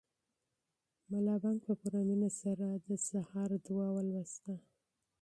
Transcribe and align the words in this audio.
ملا 1.09 1.35
بانګ 1.41 1.59
په 1.65 1.73
پوره 1.79 2.01
مینه 2.07 2.29
سره 2.41 2.67
د 2.87 2.89
سهار 3.07 3.49
دعا 3.65 3.87
ولوسته. 3.93 4.53